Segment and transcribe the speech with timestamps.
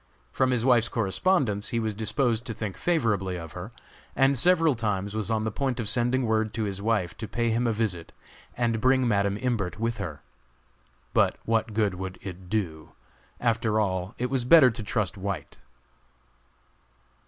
[0.31, 3.71] From his wife's correspondence, he was disposed to think favorably of her,
[4.15, 7.51] and several times was on the point of sending word to his wife to pay
[7.51, 8.11] him a visit
[8.57, 10.23] and bring Madam Imbert with her.
[11.13, 12.93] But what good would it do?
[13.39, 15.59] After all, it was better to trust White.